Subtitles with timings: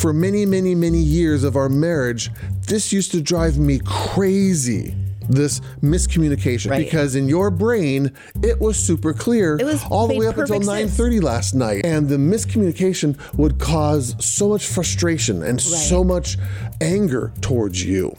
[0.00, 2.30] For many, many, many years of our marriage,
[2.66, 4.94] this used to drive me crazy.
[5.28, 6.84] This miscommunication Right.
[6.86, 8.10] because in your brain
[8.42, 10.98] it was super clear It was- all the way up until perfect sense.
[10.98, 16.38] 9:30 last night and the miscommunication would cause so much frustration and so much
[16.80, 18.16] anger towards you.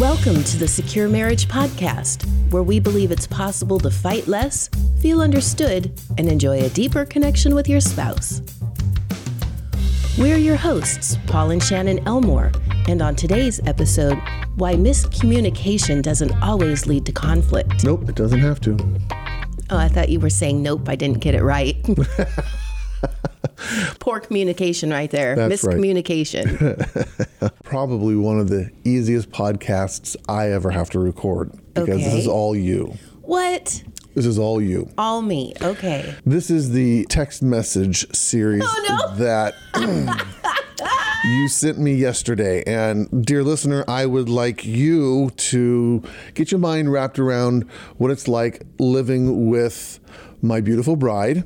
[0.00, 5.20] Welcome to the Secure Marriage Podcast, where we believe it's possible to fight less, feel
[5.20, 8.40] understood, and enjoy a deeper connection with your spouse.
[10.18, 12.50] We're your hosts, Paul and Shannon Elmore,
[12.88, 14.18] and on today's episode,
[14.56, 17.84] why miscommunication doesn't always lead to conflict.
[17.84, 18.78] Nope, it doesn't have to.
[19.68, 21.76] Oh, I thought you were saying nope, I didn't get it right.
[24.00, 25.34] Poor communication right there.
[25.36, 25.76] That's right.
[25.76, 27.52] Miscommunication.
[27.64, 32.56] Probably one of the easiest podcasts I ever have to record because this is all
[32.56, 32.94] you.
[33.22, 33.82] what?
[34.14, 34.90] This is all you.
[34.98, 35.54] All me.
[35.62, 36.16] Okay.
[36.26, 39.14] This is the text message series Oh, no.
[39.24, 39.54] that
[41.24, 42.64] you sent me yesterday.
[42.66, 46.02] And, dear listener, I would like you to
[46.34, 50.00] get your mind wrapped around what it's like living with
[50.42, 51.44] my beautiful bride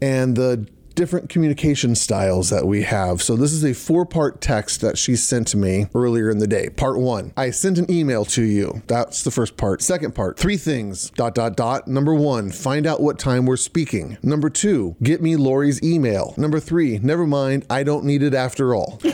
[0.00, 3.22] and the different communication styles that we have.
[3.22, 6.48] So, this is a four part text that she sent to me earlier in the
[6.48, 6.68] day.
[6.70, 8.82] Part one I sent an email to you.
[8.88, 9.82] That's the first part.
[9.82, 11.86] Second part three things dot, dot, dot.
[11.86, 14.18] Number one, find out what time we're speaking.
[14.22, 16.34] Number two, get me Lori's email.
[16.36, 19.00] Number three, never mind, I don't need it after all.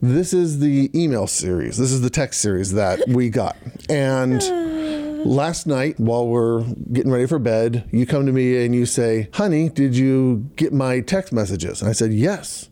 [0.00, 1.76] This is the email series.
[1.76, 3.56] This is the text series that we got.
[3.88, 4.40] And
[5.24, 9.28] last night, while we're getting ready for bed, you come to me and you say,
[9.34, 11.80] Honey, did you get my text messages?
[11.80, 12.68] And I said, Yes.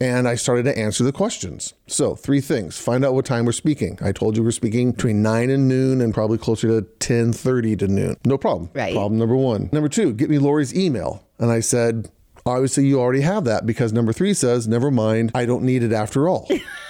[0.00, 1.74] And I started to answer the questions.
[1.88, 2.78] So, three things.
[2.78, 3.98] Find out what time we're speaking.
[4.00, 7.88] I told you we're speaking between 9 and noon and probably closer to 10:30 to
[7.88, 8.16] noon.
[8.24, 8.70] No problem.
[8.74, 8.94] Right.
[8.94, 9.70] Problem number 1.
[9.72, 11.26] Number 2, get me Lori's email.
[11.40, 12.12] And I said,
[12.48, 15.92] Obviously, you already have that because number three says, never mind, I don't need it
[15.92, 16.48] after all.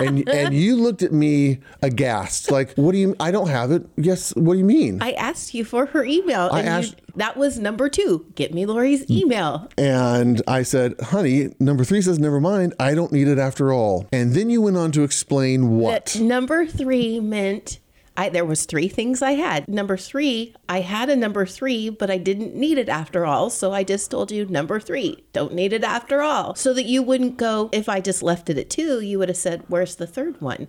[0.00, 3.86] and, and you looked at me aghast, like, what do you, I don't have it.
[3.96, 5.02] Yes, what do you mean?
[5.02, 6.48] I asked you for her email.
[6.52, 8.24] I and you- asked- that was number two.
[8.36, 9.68] Get me Lori's email.
[9.76, 14.06] And I said, honey, number three says, never mind, I don't need it after all.
[14.12, 16.06] And then you went on to explain what?
[16.06, 17.80] That number three meant
[18.16, 19.68] I there was three things I had.
[19.68, 23.50] Number three, I had a number three, but I didn't need it after all.
[23.50, 26.54] So I just told you number three, don't need it after all.
[26.54, 29.36] So that you wouldn't go, if I just left it at two, you would have
[29.36, 30.68] said, Where's the third one?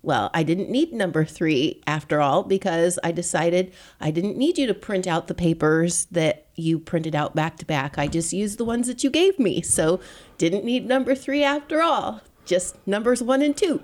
[0.00, 4.66] Well, I didn't need number three after all because I decided I didn't need you
[4.68, 7.98] to print out the papers that you printed out back to back.
[7.98, 9.60] I just used the ones that you gave me.
[9.60, 10.00] So
[10.36, 12.22] didn't need number three after all.
[12.44, 13.82] Just numbers one and two.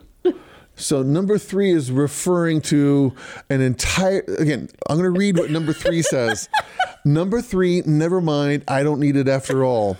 [0.76, 3.14] So number three is referring to
[3.48, 4.24] an entire.
[4.38, 6.48] Again, I'm going to read what number three says.
[7.04, 9.96] number three, never mind, I don't need it after all.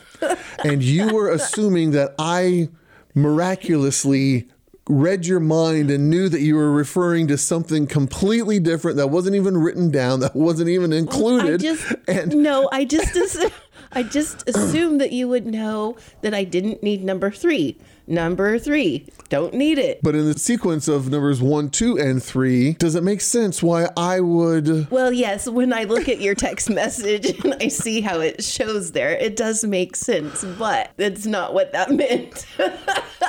[0.65, 2.69] And you were assuming that I
[3.15, 4.49] miraculously
[4.89, 9.35] read your mind and knew that you were referring to something completely different that wasn't
[9.35, 11.55] even written down, that wasn't even included.
[11.55, 13.17] I just and no, I just
[13.93, 17.79] I just assumed that you would know that I didn't need number three.
[18.07, 20.01] Number three, don't need it.
[20.03, 23.89] but in the sequence of numbers one, two, and three, does it make sense why
[23.97, 24.91] I would?
[24.91, 28.93] Well, yes, when I look at your text message and I see how it shows
[28.93, 32.47] there, it does make sense, but it's not what that meant.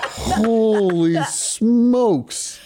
[0.03, 2.59] Holy smokes!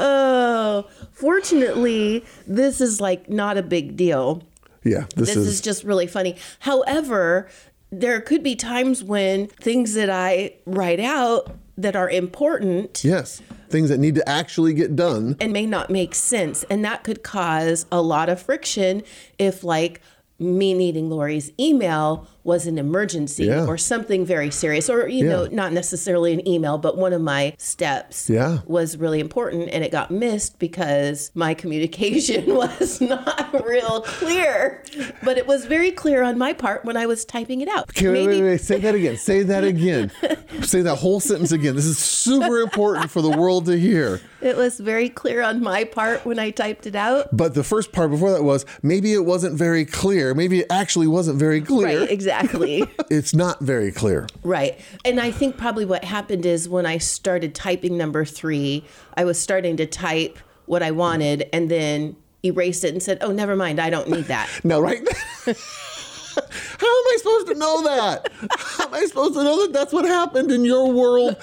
[0.00, 4.42] oh, fortunately, this is like not a big deal.
[4.84, 6.36] Yeah, this, this is, is just really funny.
[6.60, 7.48] However,
[7.90, 13.40] there could be times when things that I write out that are important yes
[13.70, 15.36] things that need to actually get done.
[15.40, 16.64] and may not make sense.
[16.70, 19.02] And that could cause a lot of friction
[19.38, 20.00] if, like,
[20.40, 23.66] me needing Lori's email was an emergency Yeah.
[23.66, 27.52] or something very serious, or, you know, not necessarily an email, but one of my
[27.58, 28.58] steps Yeah.
[28.66, 34.82] was really important and it got missed because my communication was not real clear.
[35.22, 37.90] But it was very clear on my part when I was typing it out.
[37.90, 38.60] Okay, wait, wait, wait.
[38.60, 39.16] Say that again.
[39.18, 40.10] Say that again.
[40.62, 41.74] Say that whole sentence again.
[41.76, 44.20] This is super important for the world to hear.
[44.40, 47.36] It was very clear on my part when I typed it out.
[47.36, 50.27] But the first part before that was maybe it wasn't very clear.
[50.34, 52.00] Maybe it actually wasn't very clear.
[52.00, 52.84] Right, exactly.
[53.10, 54.26] It's not very clear.
[54.42, 54.78] right.
[55.04, 58.84] And I think probably what happened is when I started typing number three,
[59.16, 63.32] I was starting to type what I wanted and then erased it and said, oh,
[63.32, 64.48] never mind, I don't need that.
[64.64, 65.00] no, right?
[65.46, 68.28] How am I supposed to know that?
[68.58, 71.36] How am I supposed to know that that's what happened in your world?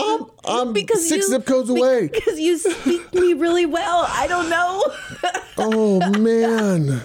[0.00, 2.08] I'm, I'm Because six you, zip codes away.
[2.08, 4.06] Because you speak me really well.
[4.08, 4.82] I don't know.
[5.58, 7.02] Oh man.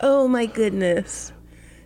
[0.00, 1.32] Oh my goodness.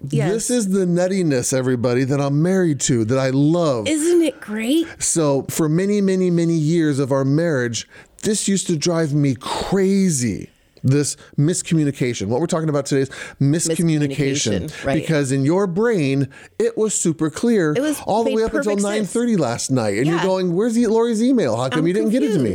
[0.09, 0.31] Yes.
[0.33, 3.89] This is the nuttiness, everybody, that I'm married to, that I love.
[3.89, 4.87] Isn't it great?
[5.03, 7.89] So, for many, many, many years of our marriage,
[8.23, 10.51] this used to drive me crazy.
[10.87, 12.27] This miscommunication.
[12.27, 13.09] What we're talking about today is
[13.41, 14.65] miscommunication.
[14.69, 14.95] Miscommunication, right.
[15.01, 16.29] Because in your brain,
[16.59, 19.15] it was super clear It was- all the way up until sense.
[19.15, 19.97] 9:30 last night.
[19.97, 21.57] And you're going, Where's the, Lori's email?
[21.57, 22.55] How come I'm you didn't get it to me?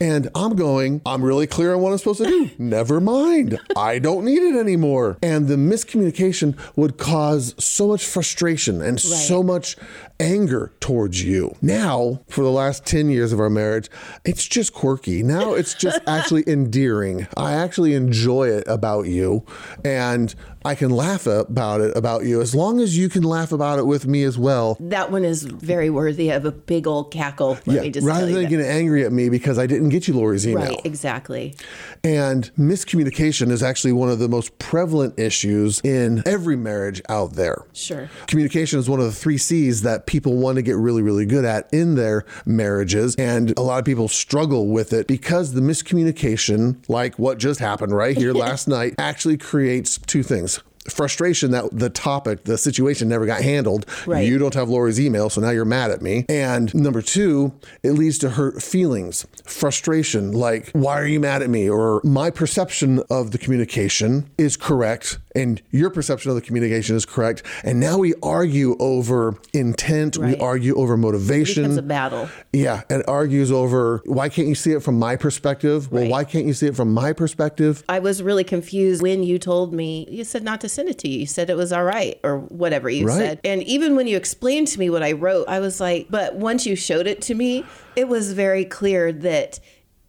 [0.00, 2.50] And I'm going, I'm really clear on what I'm supposed to do.
[2.58, 3.58] Never mind.
[3.76, 5.18] I don't need it anymore.
[5.22, 9.76] And the miscommunication would cause so much frustration and so much
[10.20, 11.56] anger towards you.
[11.62, 13.88] Now, for the last 10 years of our marriage,
[14.24, 15.22] it's just quirky.
[15.22, 17.26] Now it's just actually endearing.
[17.36, 19.44] I actually enjoy it about you.
[19.84, 20.34] And
[20.64, 23.86] I can laugh about it about you as long as you can laugh about it
[23.86, 24.76] with me as well.
[24.78, 27.58] That one is very worthy of a big old cackle.
[27.66, 28.50] Just rather than that.
[28.50, 30.66] getting angry at me because I didn't get you Lori's email.
[30.66, 31.56] Right, exactly.
[32.04, 37.64] And miscommunication is actually one of the most prevalent issues in every marriage out there.
[37.72, 38.10] Sure.
[38.26, 41.44] Communication is one of the three C's that people want to get really, really good
[41.44, 43.14] at in their marriages.
[43.14, 47.94] And a lot of people struggle with it because the miscommunication, like what just happened
[47.94, 50.60] right here last night, actually creates two things.
[50.88, 53.86] Frustration that the topic, the situation never got handled.
[54.06, 54.26] Right.
[54.26, 56.24] You don't have Lori's email, so now you're mad at me.
[56.28, 57.52] And number two,
[57.84, 61.68] it leads to hurt feelings, frustration, like, why are you mad at me?
[61.68, 67.06] Or my perception of the communication is correct, and your perception of the communication is
[67.06, 67.42] correct.
[67.64, 71.62] And now we argue over intent, we argue over motivation.
[71.62, 72.28] becomes a battle.
[72.52, 75.90] Yeah, and argues over why can't you see it from my perspective?
[75.90, 76.10] Well, Right.
[76.10, 77.84] why can't you see it from my perspective?
[77.88, 81.08] I was really confused when you told me, you said not to send it to
[81.08, 81.20] you.
[81.20, 83.16] You said it was all right or whatever you Right.
[83.18, 83.40] said.
[83.44, 86.66] And even when you explained to me what I wrote, I was like, but once
[86.66, 87.64] you showed it to me,
[87.96, 89.60] it was very clear that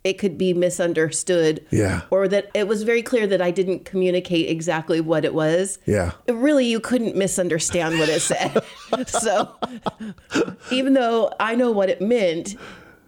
[0.04, 1.66] it could be misunderstood.
[1.70, 2.02] Yeah.
[2.10, 5.80] Or that it was very clear that I didn't communicate exactly what it was.
[5.86, 6.12] Yeah.
[6.28, 8.64] It really, you couldn't misunderstand what it said.
[9.08, 9.56] so
[10.72, 12.56] even though I know what it meant,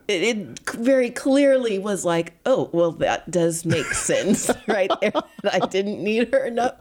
[0.07, 5.13] it, it very clearly was like, oh, well, that does make sense right there.
[5.51, 6.75] I didn't need her enough.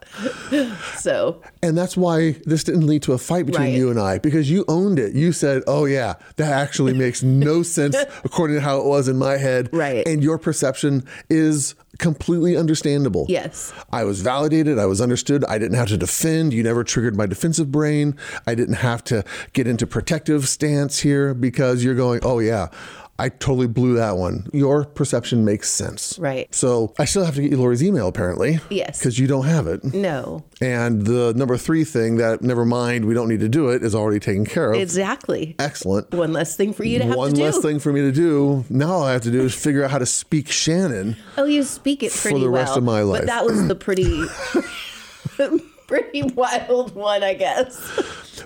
[0.99, 3.75] So, And that's why this didn't lead to a fight between Right.
[3.77, 5.15] you and I because you owned it.
[5.15, 9.17] You said, "Oh yeah, that actually makes no sense according to how it was in
[9.19, 10.07] my head." Right.
[10.07, 13.27] And your perception is completely understandable.
[13.29, 13.73] yes.
[13.93, 14.79] I was validated.
[14.79, 15.45] I was understood.
[15.45, 16.53] I didn't have to defend.
[16.53, 18.17] You never triggered my defensive brain.
[18.47, 22.69] I didn't have to get into protective stance here because you're going, oh, yeah,
[23.23, 24.49] I totally blew that one.
[24.53, 26.19] Your perception makes sense.
[26.19, 26.53] Right.
[26.53, 28.59] So I still have to get you Lori's email, apparently.
[28.69, 28.99] Yes.
[28.99, 29.85] Because you don't have it.
[29.95, 30.43] No.
[30.61, 33.95] And the number three thing that, never mind, we don't need to do it, is
[33.95, 34.81] already taken care of.
[34.81, 35.55] Exactly.
[35.61, 36.11] Excellent.
[36.11, 37.43] One less thing for you to have One to do.
[37.45, 38.65] less thing for me to do.
[38.69, 41.17] Now all I have to do is figure out how to speak Shannon.
[41.39, 42.61] Oh, you speak it pretty the well.
[42.63, 43.21] rest of my life.
[43.21, 44.25] But that was the pretty,
[45.93, 47.77] pretty wild one, I guess.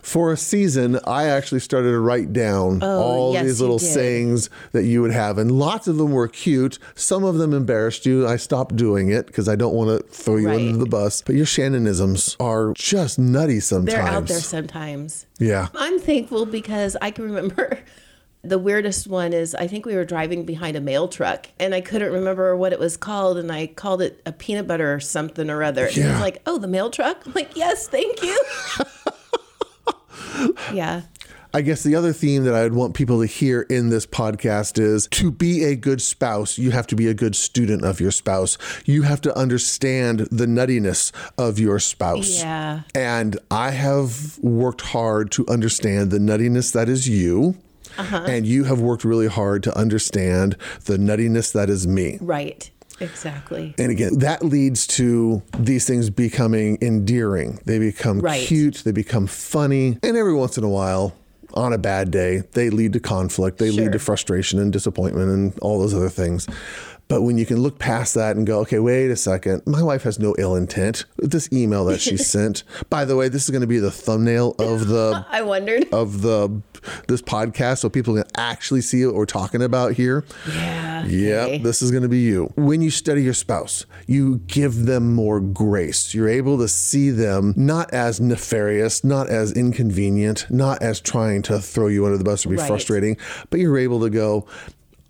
[0.03, 3.79] For a season, I actually started to write down oh, all Oh, yes, these little
[3.79, 6.81] sayings that you would have, and lots of them were cute.
[6.97, 8.27] Some of them embarrassed you.
[8.27, 10.59] I stopped doing it because I don't want to throw you Right.
[10.59, 11.23] under the bus.
[11.25, 13.93] But your Shannonisms are just nutty sometimes.
[13.95, 15.27] They're out there sometimes.
[15.39, 15.69] Yeah.
[15.77, 17.79] I'm thankful because I can remember
[18.49, 21.81] the weirdest one is I think we were driving behind a mail truck and I
[21.81, 25.51] couldn't remember what it was called and I called it a peanut butter or something
[25.51, 25.87] or other.
[25.87, 26.13] And he Yeah.
[26.13, 28.39] was like, "Oh, the mail truck?" I'm like, "Yes, thank you."
[30.73, 31.03] yeah.
[31.55, 35.09] I guess the other theme that I'd want people to hear in this podcast is
[35.13, 38.59] to be a good spouse, you have to be a good student of your spouse.
[38.85, 42.41] You have to understand the nuttiness of your spouse.
[42.41, 42.83] Yeah.
[42.95, 47.57] And I have worked hard to understand the nuttiness that is you.
[47.99, 48.25] Uh-huh.
[48.29, 52.19] And you have worked really hard to understand the nuttiness that is me.
[52.21, 52.71] Right.
[53.01, 53.75] Exactly.
[53.79, 57.61] And again, that leads to these things becoming endearing.
[57.67, 58.47] They become Right.
[58.47, 61.15] cute, they become funny, and every once in a while,
[61.55, 65.59] on a bad day, they lead to conflict, they lead to frustration and disappointment and
[65.61, 66.47] all those other things.
[67.09, 70.03] But when you can look past that and go, okay, wait a second, my wife
[70.03, 71.05] has no ill intent.
[71.19, 74.57] This email that she sent, by the way, this is going to be the thumbnail
[74.59, 75.87] of the I wondered.
[75.93, 76.61] of the
[77.09, 80.25] this podcast so people can actually see what we're talking about here.
[80.49, 81.05] Yeah.
[81.07, 81.59] Yep, okay.
[81.59, 82.53] this is going to be you.
[82.57, 86.15] When you study your spouse, you give them more grace.
[86.15, 91.61] You're able to see them not as nefarious, not as inconvenient, not as trying to
[91.61, 92.67] throw you under the bus or be Right.
[92.67, 93.17] frustrating,
[93.51, 94.47] but you're able to go,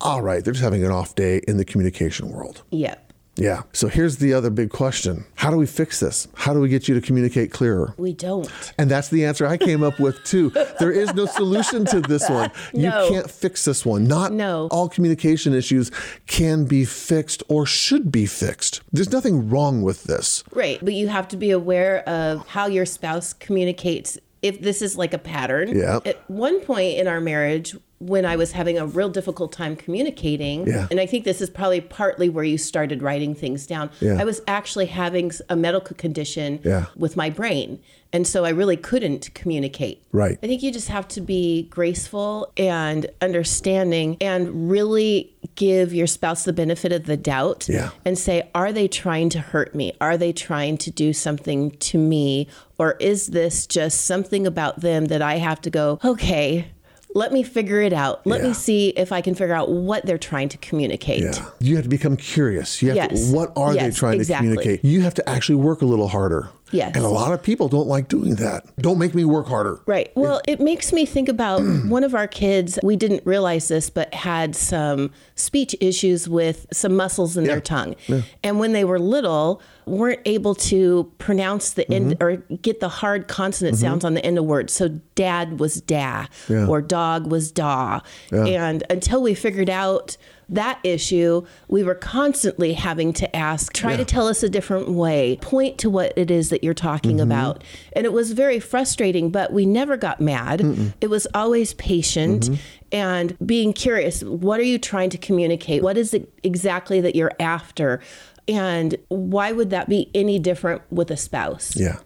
[0.01, 2.63] all right, they're just having an off day in the communication world.
[2.71, 3.03] Yep.
[3.39, 3.61] Yeah.
[3.71, 6.27] So here's the other big question How do we fix this?
[6.33, 7.93] How do we get you to communicate clearer?
[7.97, 8.49] We don't.
[8.79, 10.49] And that's the answer I came up with too.
[10.79, 12.49] There is no solution to this one.
[12.73, 13.03] No.
[13.05, 14.05] You can't fix this one.
[14.07, 14.67] Not No.
[14.71, 15.91] all communication issues
[16.25, 18.81] can be fixed or should be fixed.
[18.91, 20.43] There's nothing wrong with this.
[20.51, 20.79] Right.
[20.83, 25.13] But you have to be aware of how your spouse communicates if this is like
[25.13, 25.77] a pattern.
[25.77, 25.99] Yeah.
[26.05, 30.67] At one point in our marriage, when I was having a real difficult time communicating,
[30.67, 30.87] Yeah.
[30.91, 34.17] and I think this is probably partly where you started writing things down, Yeah.
[34.19, 36.85] I was actually having a medical condition Yeah.
[36.95, 37.79] with my brain.
[38.13, 40.01] And so I really couldn't communicate.
[40.13, 40.37] Right.
[40.41, 46.43] I think you just have to be graceful and understanding and really give your spouse
[46.43, 47.89] the benefit of the doubt Yeah.
[48.05, 49.93] and say, are they trying to hurt me?
[49.99, 52.47] Are they trying to do something to me?
[52.77, 56.67] Or is this just something about them that I have to go, okay,
[57.17, 58.25] let me figure it out.
[58.27, 58.49] Let Yeah.
[58.49, 61.23] me see if I can figure out what they're trying to communicate.
[61.23, 61.45] Yeah.
[61.59, 62.79] You have to become curious.
[62.81, 63.29] You have Yes.
[63.29, 64.49] to, what are they trying exactly.
[64.49, 64.85] to communicate?
[64.85, 66.49] You have to actually work a little harder.
[66.71, 66.95] Yes.
[66.95, 68.65] And a lot of people don't like doing that.
[68.77, 69.79] Don't make me work harder.
[69.85, 70.11] Right.
[70.15, 72.77] Well, it makes me think about one of our kids.
[72.83, 77.53] We didn't realize this, but had some speech issues with some muscles in Yeah.
[77.53, 77.95] their tongue.
[78.43, 82.23] And when they were little, weren't able to pronounce the end mm-hmm.
[82.23, 83.85] or get the hard consonant mm-hmm.
[83.85, 84.73] sounds on the end of words.
[84.73, 86.67] So dad was da Yeah.
[86.67, 88.01] or dog was da.
[88.31, 90.17] And until we figured out
[90.49, 95.37] that issue, we were constantly having to ask, try to tell us a different way,
[95.41, 97.31] point to what it is that you're talking mm-hmm.
[97.31, 97.63] about.
[97.93, 100.93] And it was very frustrating, but we never got mad.
[101.01, 102.55] It was always patient mm-hmm.
[102.91, 104.23] and being curious.
[104.23, 105.83] What are you trying to communicate?
[105.83, 107.99] What is it exactly that you're after?
[108.47, 111.75] And why would that be any different with a spouse?
[111.75, 111.97] Yeah.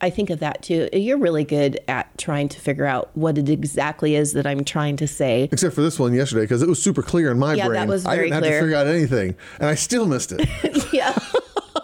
[0.00, 0.88] I think of that too.
[0.92, 4.96] You're really good at trying to figure out what it exactly is that I'm trying
[4.98, 5.48] to say.
[5.52, 7.88] Except for this one yesterday, because it was super clear in my Yeah, that brain.
[7.88, 9.36] was I didn't have to figure out anything.
[9.58, 10.48] And I still missed it.
[10.92, 11.18] yeah.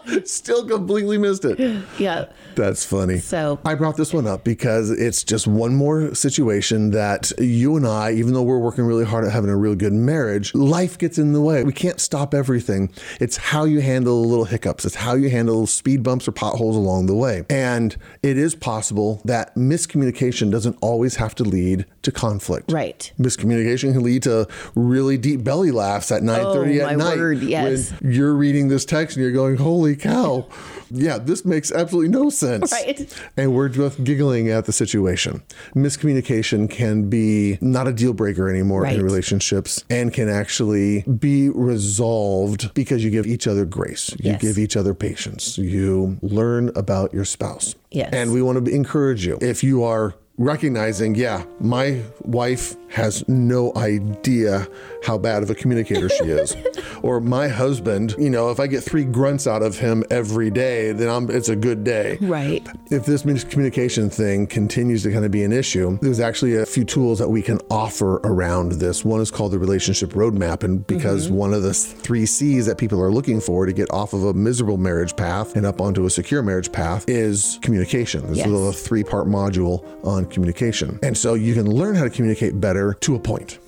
[0.25, 1.59] still completely missed it.
[1.99, 2.27] Yeah.
[2.55, 3.19] That's funny.
[3.19, 7.87] So- I brought this one up because it's just one more situation that you and
[7.87, 11.19] I, even though we're working really hard at having a really good marriage, life gets
[11.19, 11.65] in the way.
[11.65, 12.91] We can't stop everything.
[13.21, 14.85] It's how you handle the little hiccups.
[14.85, 17.45] It's how you handle speed bumps or potholes along the way.
[17.51, 22.71] And it is possible that miscommunication doesn't always have to lead to conflict.
[22.71, 23.13] Right.
[23.19, 27.17] Miscommunication can lead to really deep belly laughs at 9:30 Oh, at night.
[27.19, 27.91] word, yes.
[28.01, 30.47] When you're reading this text and you're going, "Holy cow."
[30.91, 32.73] Yeah, this makes absolutely no sense.
[32.87, 33.13] Right.
[33.37, 35.43] And we're just giggling at the situation.
[35.75, 38.97] Miscommunication can be not a deal breaker anymore Right.
[38.97, 44.11] in relationships and can actually be resolved because you give each other grace.
[44.21, 44.41] You Yes.
[44.43, 45.57] give each other patience.
[45.59, 47.75] You learn about your spouse.
[47.91, 48.11] Yes.
[48.13, 49.39] And we want to encourage you.
[49.41, 54.67] If you are recognizing, yeah, my wife has no idea
[55.05, 56.57] how bad of a communicator she is.
[57.03, 60.93] or my husband, you know, if I get three grunts out of him every day,
[60.93, 62.19] then I'm, it's a good day.
[62.21, 62.67] Right.
[62.91, 66.85] If this miscommunication thing continues to kind of be an issue, there's actually a few
[66.85, 69.05] tools that we can offer around this.
[69.05, 70.63] One is called the relationship roadmap.
[70.63, 71.37] And because mm-hmm.
[71.37, 74.35] one of the three C's that people are looking for to get off of a
[74.35, 78.27] miserable marriage path and up onto a secure marriage path is communication.
[78.29, 78.49] This Yes.
[78.49, 80.99] is a three part module on communication.
[81.03, 83.59] And so you can learn how to communicate better to a point.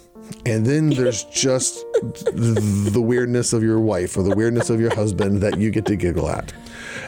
[0.44, 5.40] And then there's just the weirdness of your wife or the weirdness of your husband
[5.40, 6.52] that you get to giggle at.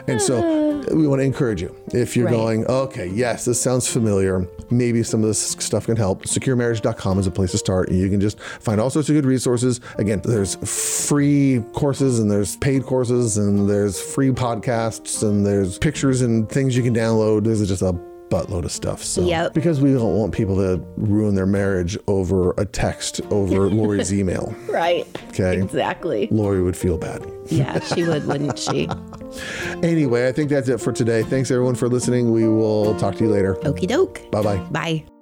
[0.07, 1.75] And so we want to encourage you.
[1.93, 2.31] If you're Right.
[2.35, 4.47] going, okay, yes, this sounds familiar.
[4.71, 6.23] Maybe some of this stuff can help.
[6.23, 7.89] SecureMarriage.com is a place to start.
[7.89, 9.81] And you can just find all sorts of good resources.
[9.99, 10.55] Again, there's
[11.07, 16.75] free courses and there's paid courses and there's free podcasts and there's pictures and things
[16.75, 17.43] you can download.
[17.43, 17.93] There's just a
[18.31, 19.03] buttload of stuff.
[19.03, 19.53] So Yep.
[19.53, 24.55] because we don't want people to ruin their marriage over a text over Lori's email.
[24.69, 25.05] Right.
[25.29, 25.61] Okay.
[25.61, 26.27] Exactly.
[26.31, 27.23] Lori would feel bad.
[27.47, 28.89] Yeah, she would, wouldn't she?
[29.81, 31.23] Anyway, I think that's it for today.
[31.23, 32.31] Thanks everyone for listening.
[32.33, 33.55] We will talk to you later.
[33.63, 34.29] Okie doke.
[34.29, 34.57] Bye bye.
[34.71, 35.20] Bye.